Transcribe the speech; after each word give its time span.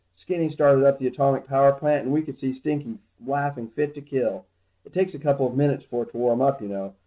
Skinny 0.15 0.49
started 0.49 0.83
up 0.83 0.97
the 0.97 1.05
atomic 1.05 1.45
power 1.45 1.71
plant, 1.71 2.05
and 2.05 2.11
we 2.11 2.23
could 2.23 2.39
see 2.39 2.53
Stinky 2.53 2.97
laughing 3.23 3.67
fit 3.67 3.93
to 3.93 4.01
kill. 4.01 4.45
It 4.83 4.93
takes 4.93 5.13
a 5.13 5.19
couple 5.19 5.45
of 5.45 5.55
minutes 5.55 5.85
for 5.85 6.01
it 6.01 6.09
to 6.09 6.17
warm 6.17 6.41
up, 6.41 6.59
you 6.59 6.67
know. 6.69 6.95